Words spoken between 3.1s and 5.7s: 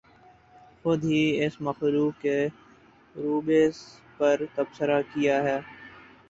رویے پر تبصرہ کیاہے